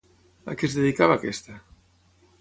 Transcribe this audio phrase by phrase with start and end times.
[0.51, 1.59] A què es dedicava aquesta?